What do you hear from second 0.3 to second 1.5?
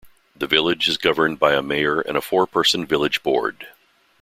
The Village is governed